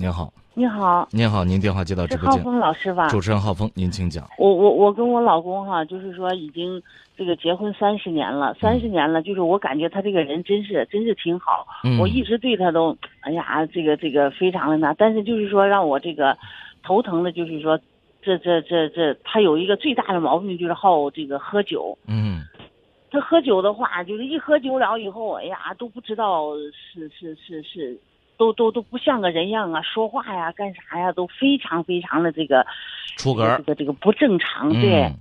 [0.00, 3.06] 您好，你好，您好，您电话接到是直播间，浩峰老师吧？
[3.08, 4.26] 主持人浩峰，您请讲。
[4.38, 6.82] 我我我跟我老公哈，就是说已经
[7.14, 11.98] 这个结婚三十年了，三十年了，就是我感觉他这个人真是真是挺好，嗯。
[11.98, 16.34] 我一直对他都，哎呀，这个这个非常的那，但是就是说让我这个
[16.82, 17.78] 头疼的，就是说
[18.22, 22.40] 这这这这他有一个最大的毛病就是好这个喝酒，嗯。
[23.10, 26.54] 他喝酒的话，就是一喝酒了以后，哎呀，都不知道
[26.94, 27.98] 是是是是，
[28.40, 32.66] 都都都不像个人样啊，说话呀，干啥呀，都非常非常的这个
[33.18, 35.02] 出格儿这个这个不正常，对。
[35.02, 35.18] 嗯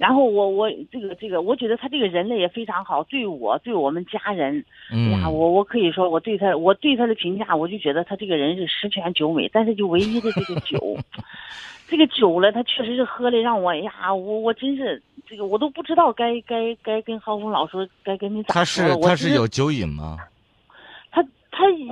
[0.00, 10.96] 然后我我这个这个，我觉得他这个人类也非常好，对我对我们家人，哎呀，嗯，我我可以说我对他我对他的评价，我就觉得他这个人是十全九美，但是就唯一的这个酒，
[11.86, 20.16] 这个酒了，他确实是喝的让我，哎呀，我我真是这个我都不知道该该该跟浩峰老师该跟你咋说他是他是有酒瘾吗？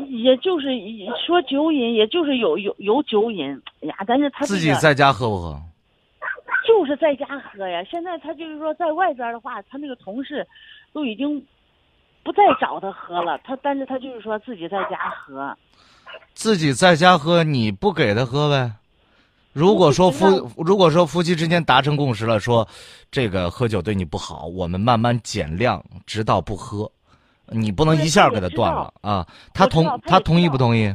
[0.07, 0.69] 也就是
[1.27, 3.51] 说酒瘾，也就是有有有酒瘾，
[3.83, 5.61] 哎呀，但是他、这个、自己在家喝不喝？
[6.67, 7.83] 就是在家喝呀。
[7.84, 10.47] 现在他就是说在外边的话，他那个同事
[10.92, 11.42] 都已经
[12.23, 15.56] 不再找他喝了，他但是他就是说自己在家喝。
[16.34, 18.73] 自己在家喝，你不给他喝呗？
[19.53, 20.27] 如果说夫
[20.58, 22.67] 如果说夫妻之间达成共识了，说
[23.11, 26.91] 这个喝酒对你不好，我们慢慢减量，直到不喝。
[27.51, 29.27] 你不能一下给他断了啊！
[29.55, 30.95] 他同他他同意不同意？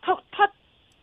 [0.00, 0.46] 他他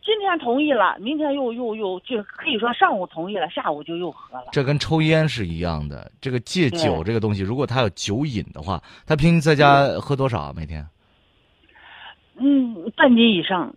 [0.04, 4.46] 今天同意了，明天又又又就可以说上午同意了，下午就又喝了。
[4.50, 6.10] 这跟抽烟是一样的。
[6.20, 10.52] 这个戒酒这个东西，如果他有酒瘾的话，他平均在家喝多少啊？
[10.54, 10.84] 每天？
[12.36, 13.72] 嗯，半斤以上。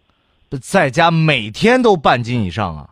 [0.61, 2.89] 在家每天都半斤以上啊！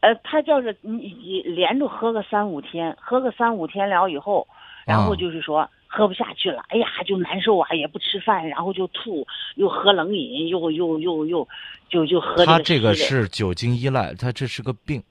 [0.00, 4.46] 呃，他就是你你连着喝个三五天，喝个三五天了以后，
[4.86, 5.68] 然后啊就是说。
[5.86, 11.48] 喝不下去了，哎呀，就难受啊，也不吃饭，然后就吐，又喝冷饮，又又又又，
[11.88, 15.02] 就就喝他这这个是酒精依赖，他这是个病，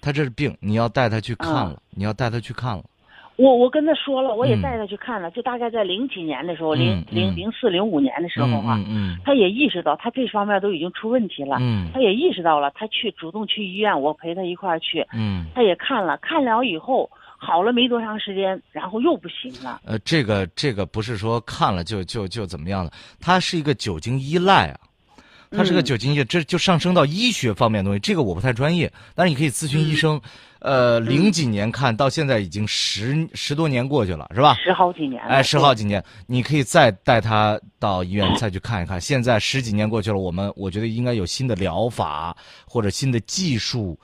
[0.00, 2.84] 他这是病，你要带他去看了，你要带他去看了。
[3.36, 4.62] 我我跟他说了，我也嗯。
[4.62, 7.36] 带他去看了，就大概在零几年的时候，嗯零零嗯。
[7.36, 9.18] 零四零五年的时候哈啊，嗯嗯。
[9.26, 11.90] 他也意识到他这方面都已经出问题了，嗯。
[11.92, 19.80] 他也意识到了，他去主动去医院，我陪他一块儿去，嗯，他也看了，看了以后好了没多长时间，然后又不行了。
[19.84, 24.80] 呃，这个这个不是说看了就就就怎么样了，他是一个酒精依赖啊。
[25.52, 28.00] 他是个嗯酒精依赖，这就上升到医学方面的东西。
[28.00, 30.20] 这个我不太专业，但是你可以咨询医生。
[30.58, 34.56] 呃，零几年看到现在已经十十多年过去了，是吧？
[34.56, 39.00] 十好几年了，哎，十好几年，你可以再带他到医院再去看一看。
[39.00, 42.36] 现在十几年过去了，我们我觉得应该有新的疗法
[42.66, 43.96] 或者新的技术，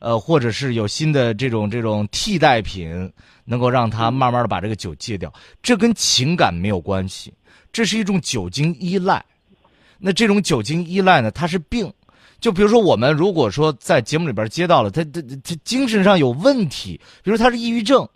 [0.00, 3.12] 呃，或者是有新的这种这种替代品，
[3.44, 5.32] 能够让他慢慢的把这个酒戒掉。
[5.62, 7.32] 这跟情感没有关系，
[7.72, 9.24] 这是一种酒精依赖。
[9.98, 11.92] 那这种酒精依赖呢，它是病。
[12.40, 18.08] 就比如说，我们如果说在节目里边接到了他他他精神上有问题，比如他是抑郁症，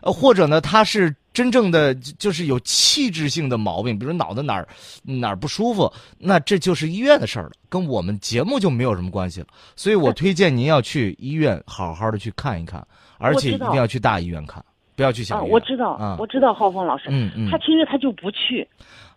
[0.00, 4.66] 呃，或者呢他是真正的就就是有气质性的毛病，比如脑子哪儿
[5.02, 9.46] 哪儿不舒服，那这就是医院的事儿了，跟我们节目就没有什么关系了。
[9.76, 12.82] 所以我推荐您要去医院好好的去看一看，
[13.20, 14.64] 而且一定要去大医院看，
[14.94, 15.52] 不要去小啊，医院。
[15.52, 18.66] 我知道，啊我知道，浩峰老师，嗯嗯他其实他就不去，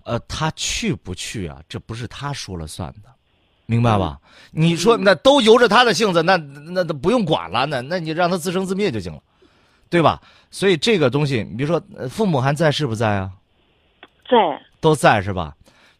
[0.03, 1.61] 呃，他去不去啊？
[1.69, 3.09] 这不是他说了算的，
[3.65, 4.19] 明白吧？
[4.51, 9.21] 你说那都由着他的性子，那那都不用管了，那那你让他自生自灭就行了，
[9.89, 10.21] 对吧？
[10.51, 13.31] 所以这个东西，你比如说，呃父母还在是不在啊？
[14.29, 14.37] 在。
[14.79, 15.55] 都在是吧？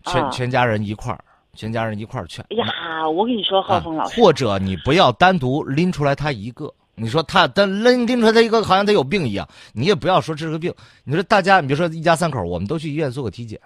[0.05, 1.23] 全、啊全家人一块儿，
[1.53, 2.45] 全家人一块儿劝。
[2.49, 10.73] 哎呀，我跟你说，浩峰老师，啊，或者你不要单独拎出来他一个，你说他单拎拎出来他一个，好像他有病一样，你也不要说这是个病。
[11.03, 13.59] 你说大家，你比如说一家三口，我们都去医院做个体检，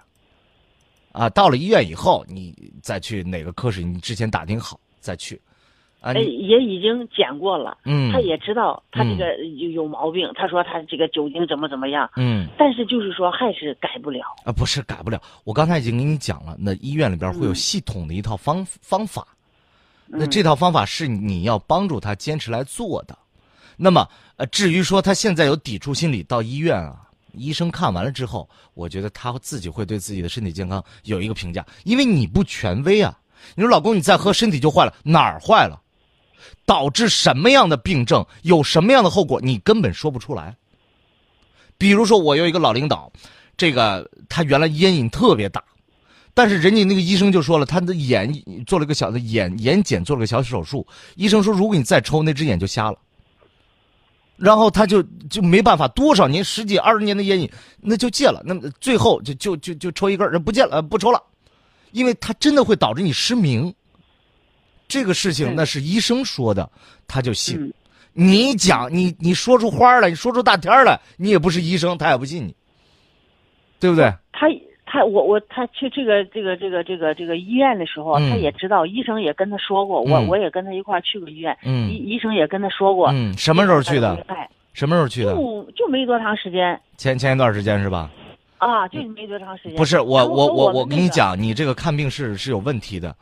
[1.11, 5.40] 啊，到了医院以后，你再去哪个科室，你之前打听好再去，
[6.03, 14.25] 啊，哎，也已经检过了，嗯，他也知道他这个有有毛病，他说他这个酒精怎么怎么样，嗯但是就是说还是改不了。
[14.44, 15.22] 啊，不是改不了。
[15.46, 19.25] 我刚才已经跟你讲了，那医院里边会有系统的一套方、方法，
[20.05, 23.17] 那嗯这套方法是你要帮助他坚持来做的。
[23.78, 24.05] 那么，
[24.35, 27.00] 呃，至于说他现在有抵触心理，到医院啊，
[27.32, 33.17] 医生看完了之后，我觉得他自己会对自己的身体健康有一个评价，因为你不权威啊。
[33.55, 35.79] 你说老公，你再喝身体就坏了，哪儿坏了？
[36.66, 40.55] 导致什么样的病症，有什么样的后果，你根本说不出来。
[41.78, 43.11] 比如说，我有一个老领导，
[43.57, 45.63] 这个他原来烟瘾特别大，
[46.34, 48.31] 但是人家那个医生就说了，他的眼
[48.66, 50.85] 做了个小的眼眼睑做了个小手术，
[51.16, 52.97] 医生说如果你再抽，那只眼就瞎了。
[54.35, 57.49] 然后他就就没办法，多少年十几二十年的烟瘾，
[57.79, 58.41] 那就戒了。
[58.43, 61.22] 那最后就就就就抽一根，人不戒了，不抽了，
[61.91, 63.73] 因为他真的会导致你失明。
[64.93, 66.69] 这个事情嗯那是医生说的，
[67.07, 67.57] 他就信。
[67.59, 67.73] 嗯
[68.16, 72.55] 你讲你你说出花来，你说出大天儿来，你也不是医生，他也不信你，
[73.79, 74.13] 对不对？
[74.31, 74.45] 他
[74.85, 83.09] 他我我他去这个这个这个这个这个医院的时候，嗯他也知道，医生也跟他说过，我嗯我也跟他一块儿去过医院，医嗯医生也跟他说过。
[83.11, 84.23] 嗯，什么时候去的？
[84.28, 85.34] 哎，什么时候去的？
[85.34, 88.11] 就就没多长时间前前一段时间是吧？
[88.64, 89.76] 啊，就没多长时间。
[89.76, 93.16] 不是我我我我跟你讲，你这个看病是是有问题的。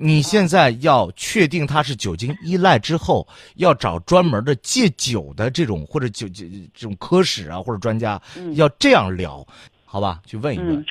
[0.00, 9.44] 你现在要确定他是酒精依赖之后，要找专门的戒酒的这种或者酒酒这种科室啊或者专家，嗯要这样聊，
[9.84, 10.20] 好吧？
[10.24, 10.84] 去问一问嗯。，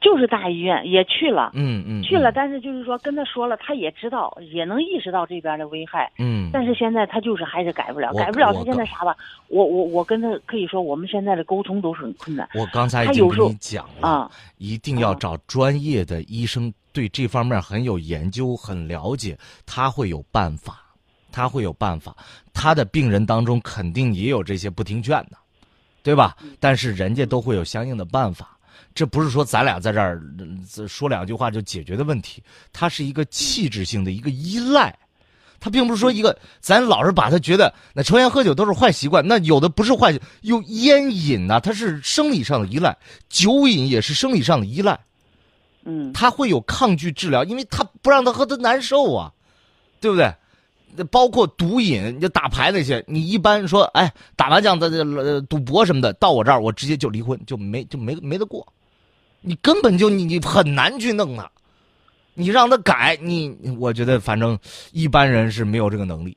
[0.00, 1.50] 就是大医院也去了。
[1.54, 8.52] 嗯嗯，去了，嗯但是就是说跟他说了，他也知道，也能意识到这边的危害，嗯，但是现在他就是还是改不了，改不了。
[8.52, 9.14] 他现在啥吧？
[9.48, 14.30] 我我我跟他可以说，我们现在的沟通都是很困难我刚才已经跟你讲了，啊。
[14.58, 20.80] 一定要啊找专业的医生，对这方面很有研究、很了解，他会有办法，
[21.32, 22.14] 他会有办法。
[22.52, 25.36] 他的病人当中肯定也有这些不听劝的，
[26.02, 26.36] 对吧？
[26.58, 28.56] 但是人家都会有相应的办法。
[28.94, 30.22] 这不是说咱俩在这儿
[30.76, 34.96] 呃说两句话就解决的问题，它是一个气质性的一个依赖。
[35.62, 42.96] 它并不是说一个，咱老是把它觉得那抽烟喝酒都是坏习惯，那有的不是坏，有烟瘾呐、它是生理上的依赖，
[43.28, 44.98] 酒瘾也是生理上的依赖，
[45.84, 49.30] 嗯他会有抗拒治疗，因为他不让他喝，他难受啊，
[50.00, 50.32] 对不对？
[50.96, 58.66] 那包括毒瘾，就打牌那些，你一般说，哎，打麻将的、呃赌博什么的，到我这儿我直接就离婚，就没就没没得过，
[59.40, 61.50] 你根本就你你很难去弄他，
[62.34, 64.58] 你让他改，你我觉得反正
[64.92, 66.36] 一般人是没有这个能力。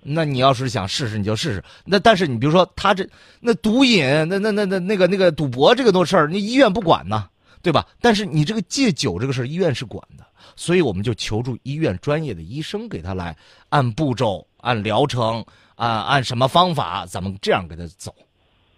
[0.00, 1.62] 那你要是想试试，你就试试。
[1.84, 3.06] 那但是你比如说他这
[3.40, 7.28] 那毒瘾，那那那那那个那个赌博这个多事儿，那医院不管呢，
[7.62, 7.86] 对吧？
[8.00, 10.24] 但是你这个戒酒这个事儿，医院是管的，
[10.56, 13.36] 所以我们就求助医院专业的医生给他来
[13.68, 15.44] 按步骤、按疗程、
[15.76, 18.14] 按按什么方法，咱们这样给他走，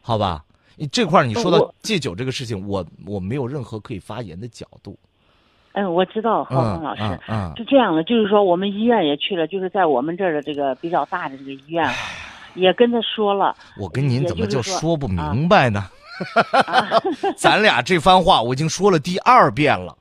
[0.00, 0.44] 好吧？
[0.76, 4.98] 你这块儿你说到戒酒这个事情，我我没有任何可以发言的角度。
[5.72, 7.02] 嗯，我知道，浩嗯峰老师。
[7.02, 11.94] 嗯嗯是这样的，就是说我们医院也去了，就是在我们这儿的这个比较大的这个医院啊，
[12.54, 15.88] 也跟他说了，我跟您怎么就说不啊明白呢？
[16.66, 17.00] 啊，
[17.36, 19.96] 咱俩这番话我已经说了第二遍了，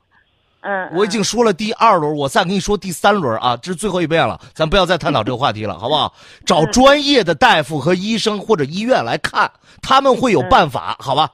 [0.60, 6.12] 嗯，我已经说了第二轮，我再跟你说第三轮啊，这是最后一遍了，咱不要再探讨这个话题了，好不好？
[6.44, 9.50] 找专业的大夫和医生或者医院来看，
[9.82, 11.30] 他们会有办法，好吧？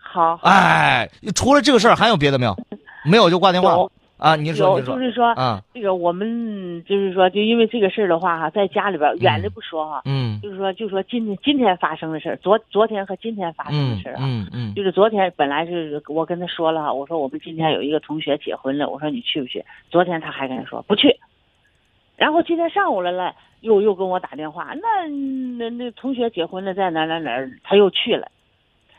[0.00, 2.56] 好，哎，除了这个事儿还有别的没有？
[3.04, 3.70] 没有就挂电话。
[3.72, 3.90] 有
[4.22, 4.36] 啊！
[4.36, 19.64] 您说，就是说啊，这个我们就是说，就因为这个事儿的话哈，在家里边儿远的不说哈，嗯就是说就说今天今天发生的事儿，昨昨天和今天发生的嗯事儿啊，嗯嗯就是昨天本来是我跟他说了哈，我说我们今天有一个同学结婚了，我说你去不去？
[19.90, 21.18] 昨天他还跟他说不去，
[22.16, 25.08] 然后今天上午来了，又又跟我打电话，那
[25.58, 28.30] 那那同学结婚了，在哪哪哪儿，他又去了，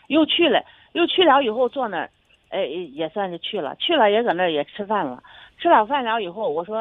[0.07, 0.61] 又去了，
[0.91, 2.09] 又去了以后坐那儿，
[2.53, 5.23] 哎也算是去了，去了也搁那儿也吃饭了，
[5.57, 6.77] 吃了饭了以后，我说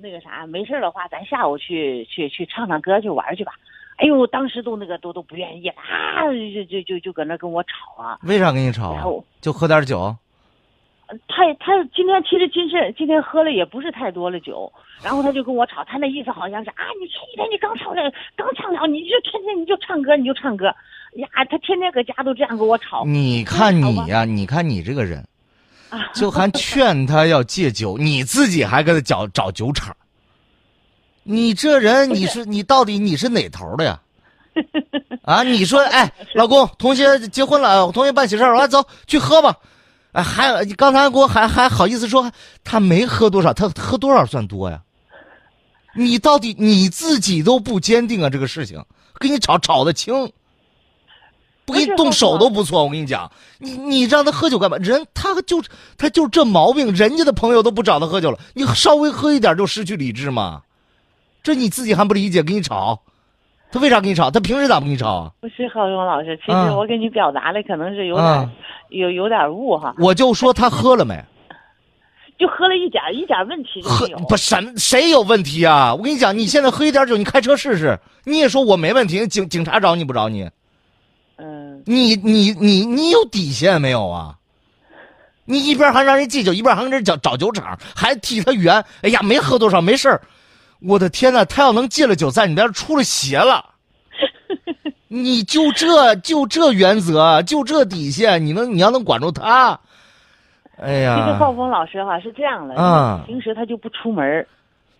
[0.00, 3.52] 那个啥没事儿的话，咱下午去去去唱唱歌去玩去吧。
[3.96, 6.22] 哎呦，当时都那个都都不愿意啊，
[6.54, 8.18] 就就就就搁那跟我吵啊。
[8.22, 8.94] 为啥跟你吵啊？
[8.94, 10.14] 然后就喝点酒？
[11.28, 14.72] 他他今天其实今是今天喝了也不是太多了酒，
[15.02, 18.02] 然后他就跟我吵，他那意思好像是啊，你前几天你刚唱了
[18.36, 25.24] 刚唱了，你就天天你就唱歌你就唱歌，呀，他天天搁家都这样跟我吵你看你呀、你看你这个人，
[25.90, 29.96] 啊，就还劝他要戒酒，你自己还给他找找酒场。
[31.22, 34.00] 你这人，你是你到底你是哪头的呀？
[35.22, 39.56] 啊，你说，哎，老公，同学结婚了，同学办喜事儿，来走去喝吧。
[40.16, 42.32] 哎，还你刚才给我还还好意思说
[42.64, 44.80] 他没喝多少，他喝多少算多呀？
[45.94, 48.82] 你到底你自己都不坚定啊，这个事情
[49.18, 50.32] 跟你吵吵得轻，
[51.66, 52.82] 不给你动手都不错。
[52.84, 54.78] 我跟你讲，你你让他喝酒干嘛？
[54.78, 55.62] 人他就
[55.98, 60.62] 他就这毛病，人家的朋友都不找他喝酒了，你稍微喝一点就失去理智吗？
[61.42, 63.02] 这你自己还不理解，跟你吵，
[63.72, 64.30] 他为啥跟你吵？
[64.30, 65.30] 他平时咋不跟你吵啊？
[65.40, 68.50] 不是浩勇老师，其实啊我给你表达的可能是有点、啊
[68.88, 71.20] 有有点误哈，我就说他喝了没？
[72.38, 74.18] 就喝了一点一点问题没有。
[74.28, 75.92] 不谁谁有问题啊？
[75.94, 80.48] 我跟你讲，你现在喝一点酒，你开车试试，你也说我没问题，警警察找你不找你？
[81.38, 84.36] 嗯，你你你你有底线没有啊？
[85.44, 88.84] 你一边还让人戒酒，一边还跟人找找酒厂，还替他圆。
[89.02, 90.20] 哎呀，没喝多少，没事儿。
[90.80, 93.64] 我的天呐，他要能戒了酒，在你那儿出了邪了，
[95.08, 99.80] 你就这就这原则，就这底线，你能你要能管住他，
[100.78, 103.24] 哎其实呀，浩峰老师哈是这样的，啊。
[103.26, 104.46] 平时他就不出门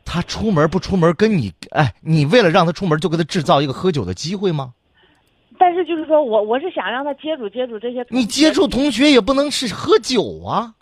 [0.05, 4.73] 他他出门不出门跟你，哎，你为了让他出门就给他制造一个喝酒的机会吗？
[5.59, 8.07] 但是就是说我我是想让他接触接触这些。
[8.11, 10.73] 你接触同学也不能是喝酒啊，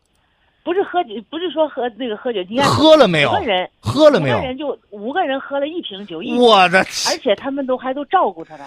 [0.65, 4.47] 不是喝酒，不是说喝那个喝酒，你看喝了没有五个人，喝了没有五个？
[4.47, 8.65] 人就五个人喝了一瓶酒，一我的，而且他们都还都照顾他的。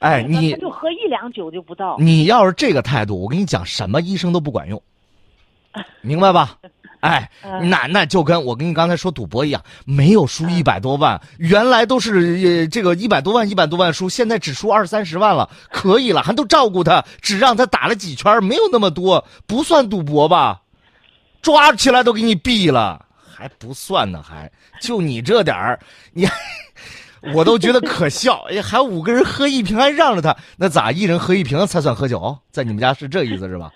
[0.00, 1.96] 哎，你他就喝一两酒就不到。
[1.98, 4.80] 你要是这个态度，我跟你讲，什么医生都不管用，
[6.02, 6.58] 明白吧？
[7.00, 20.60] 哎，嗯那那就跟我跟你刚才说赌博一样，没有输一百多万，原来都是呃这个一百多万一百多万输，现在只输二三十万了， 可以了，还都照顾他，只让他打了几圈，没有那么多，不算赌博吧？
[21.42, 25.78] 抓起来都给你毙了，还不算呢，还就你这点儿，
[26.12, 26.26] 你。
[27.34, 32.38] 我都觉得可笑，还五个人喝一瓶，还让着他，那咋一人喝一瓶才算喝酒？
[32.52, 33.72] 在你们家是这意思是吧？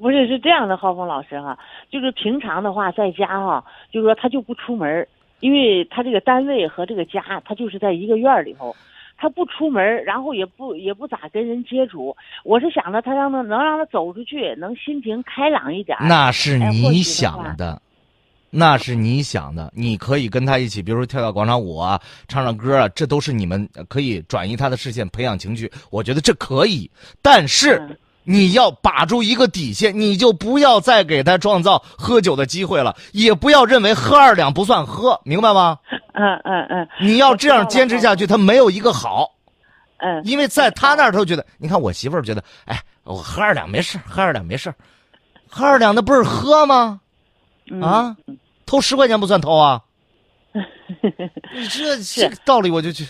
[0.00, 1.56] 不是是这样的，浩峰老师哈，
[1.88, 5.06] 就是平常的话在家哈，就是说他就不出门，
[5.38, 8.74] 因为他这个单位和这个家，他就是在一个院里头，
[9.20, 12.16] 他不出门，然后也不也不咋跟人接触。
[12.42, 15.96] 我是想着他让他能让他走出去，能心情开朗一点。
[16.00, 17.82] 那是你想话的，
[18.48, 19.70] 那是你想的。
[19.76, 25.70] 你可以跟他一起，比如说跳跳广场舞啊，唱唱歌啊，这都是你们呃可以转移他的视线，培养情绪。
[25.90, 27.76] 我觉得这可以，但是。
[27.76, 27.96] 嗯
[28.30, 35.78] 你要把住一个底线，你就不要再给他创造喝酒的机会了，也不要认为喝二两不算喝，明白吗？
[36.12, 39.34] 嗯嗯嗯你要这样坚持下去，他没有一个好。
[39.98, 44.72] 嗯，因为在他那儿，他觉得，你看我媳妇儿觉得，哎，我喝二两没事，喝二两没事，
[45.48, 47.00] 喝二两那不是喝吗？
[47.68, 48.16] 嗯啊，
[48.64, 49.82] 偷十块钱不算偷啊？
[51.52, 53.04] 你 这这个道理我就去，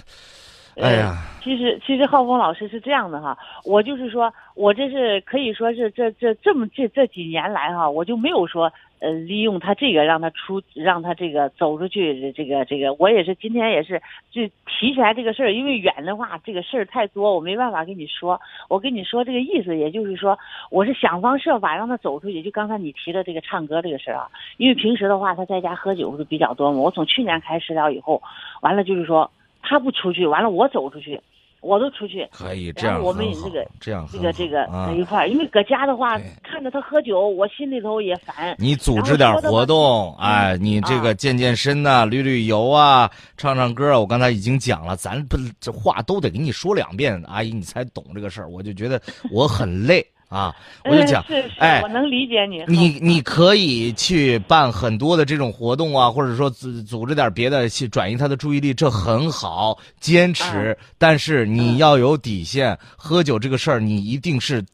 [0.83, 18.41] 哎呀，其实，其实浩峰老师是这样的哈，我就是说，我这是可以说是这这这么这这几年来哈，我就没有说呃利用他这个让他出让他这个走出去这个这个，我也是今天也是就提起来这个事儿，因为远的话这个事儿太多，我没办法跟你说。
[18.69, 20.39] 我跟你说这个意思，也就是说，
[20.71, 22.43] 我是想方设法让他走出去。
[22.43, 28.23] 就刚才你提的这个唱歌这个事儿啊，因为平时的话他在家喝酒是比较多嘛，我从去年开始了以后，
[28.61, 29.31] 完了就是说
[29.63, 31.21] 他不出去，完了我走出去。
[31.63, 38.57] 我都出去，可以这样我们很好这个这样这个这个在一块儿，因为搁家的话，看着他喝酒，我心里头也烦。
[38.59, 44.01] 你组织点活动，哎，你这个健健身呐、旅旅游啊，唱唱歌啊。
[44.01, 48.49] 我刚才已经讲了，咱不这话都得给你说两遍，阿姨你才懂这个事儿。
[48.49, 48.99] 我就觉得
[49.31, 52.65] 我很累啊，我就讲嗯，是是，哎我能理解你。
[52.69, 60.79] 你你可以去办很多的这种活动啊，或者说组组织点别的去转移他的注意力，这很好，坚持。
[60.99, 64.65] 但是你要有底线，喝酒这个事儿，你一定是，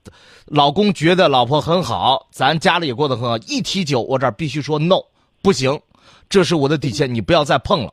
[0.45, 5.01] 老公觉得老婆很好，咱家里也过得很好，一提酒，我这儿必须说 no，
[5.41, 5.81] 不行，
[6.29, 7.91] 这是我的底线，你不要再碰了。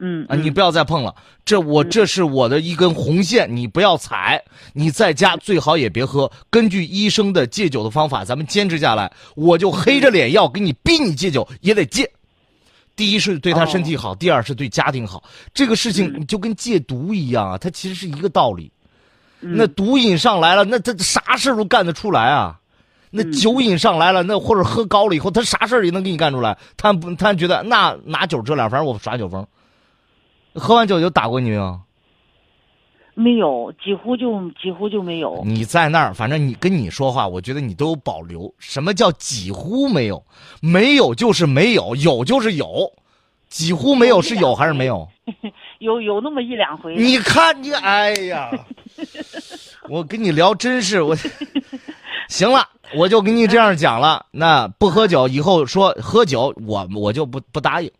[0.00, 1.14] 嗯啊，你不要再碰了，
[1.44, 4.40] 这我这是我的一根红线，你不要踩。
[4.72, 9.10] 你在家最好也别喝，根据医生的戒酒的方法，咱们坚持下来。
[9.34, 12.08] 我就黑着脸要给你逼你戒酒，也得戒。
[12.94, 15.22] 第一是对他身体好，第二是对家庭好。
[15.52, 18.70] 这个事情就跟戒毒一样啊，它其实是一个道理。
[19.40, 22.58] 那毒瘾上来了，那他啥事儿都干得出来啊。
[23.10, 26.58] 那酒瘾上来了，那或者喝高了以后，他啥事儿也能给你干出来。
[26.76, 29.46] 他不，他觉得那拿酒遮脸，反正我耍酒疯。
[30.58, 31.80] 喝完酒就打过你没有？
[33.14, 35.42] 没有，几乎就几乎就没有。
[35.44, 38.54] 你在那儿，反正你跟你说话，我觉得你都有保留。
[38.58, 40.22] 什么叫几乎没有？
[40.60, 42.92] 没有就是没有，有就是有。
[43.48, 45.08] 几乎没有是有还是没有？
[45.80, 46.94] 有有那么一两回。
[46.94, 48.50] 你看你，哎呀，
[49.88, 51.16] 我跟你聊真是我。
[52.28, 54.26] 行了，我就跟你这样讲了。
[54.32, 57.90] 那不喝酒，以后说喝酒，我我就不不答应，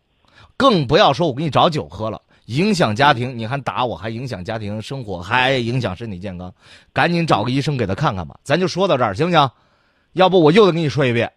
[0.56, 3.38] 更不要说我给你找酒喝了，影响家庭。
[3.38, 6.52] 你还打我，还影响家庭生活，还影响身体健康。
[6.92, 8.38] 赶紧找个医生给他看看吧。
[8.42, 9.50] 咱就说到这儿，行不行？
[10.14, 11.30] 要不我又得跟你说一遍，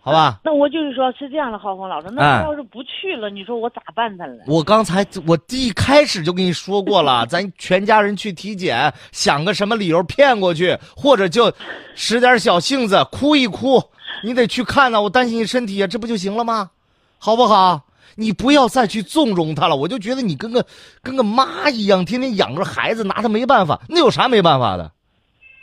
[0.00, 0.40] 好吧？
[0.42, 4.44] 那我就是说，是这样的，浩峰老师，那哎他要是不去了，你说我咋办他了？
[4.46, 11.52] 我刚才我一开始就跟你说过了，咱全家人去体检，想个什么理由骗过去，或者就
[11.94, 13.80] 使点小性子，哭一哭，
[14.24, 15.00] 你得去看呢。
[15.00, 16.70] 我担心你身体啊，这不就行了吗？
[17.18, 17.85] 好不好？
[18.14, 20.64] 你不要再去纵容他了，我就觉得你跟个
[21.02, 24.92] 跟个妈一样，天天养着孩子，拿他没办法，那有啥没办法的，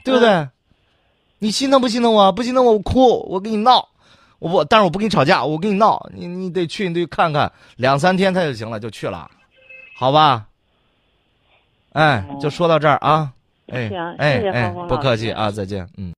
[0.04, 0.48] 对不对？
[1.40, 2.32] 你心疼不心疼我？
[2.32, 3.88] 不心疼我，我哭，我跟你闹。
[4.40, 9.32] 我不，但是我不跟你吵架，我跟你闹，你你得去，你得看看，两三天他就行了，就去了，
[9.96, 10.48] 好吧？
[11.94, 13.32] 哎，就说到这儿啊，
[13.68, 16.12] 哎行哎哎不客气啊，再见，嗯。